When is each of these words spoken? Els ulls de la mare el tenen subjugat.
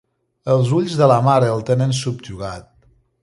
Els 0.53 0.71
ulls 0.77 0.95
de 1.01 1.09
la 1.11 1.19
mare 1.27 1.51
el 1.57 1.63
tenen 1.69 1.95
subjugat. 1.99 2.67